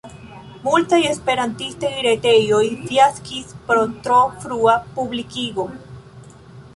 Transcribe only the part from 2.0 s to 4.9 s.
retejoj fiaskis pro tro frua